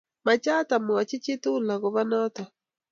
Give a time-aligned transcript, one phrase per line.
[0.25, 2.43] Machamat amwochi chi agetugul agobo noto